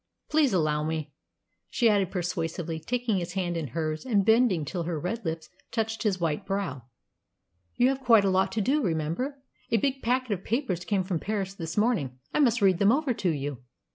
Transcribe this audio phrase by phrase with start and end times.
[0.31, 1.13] Please allow me,"
[1.69, 6.01] she added persuasively, taking his hand in hers and bending till her red lips touched
[6.01, 6.81] his white brow.
[7.75, 9.37] "You have quite a lot to do, remember.
[9.69, 12.17] A big packet of papers came from Paris this morning.
[12.33, 13.59] I must read them over to you."